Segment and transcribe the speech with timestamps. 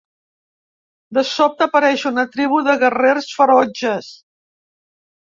[1.17, 4.13] De sobte, apareix una tribu de guerrers ferotges.